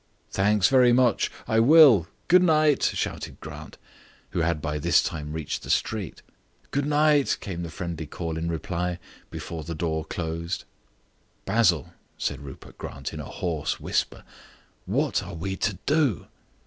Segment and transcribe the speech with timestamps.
[0.31, 3.77] "Thanks very much, I will good night," shouted Grant,
[4.31, 6.23] who had by this time reached the street.
[6.71, 8.97] "Good night," came the friendly call in reply,
[9.29, 10.63] before the door closed.
[11.45, 14.23] "Basil," said Rupert Grant, in a hoarse whisper,
[14.87, 16.25] "what are we to do?"